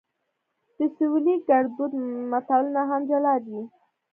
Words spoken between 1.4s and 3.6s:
ګړدود متلونه هم جلا دي